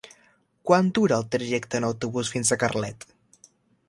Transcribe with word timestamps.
Quant 0.69 0.87
dura 0.99 1.19
el 1.23 1.27
trajecte 1.35 1.79
en 1.81 1.85
autobús 1.91 2.31
fins 2.37 2.51
a 2.51 2.57
Carlet? 2.65 3.07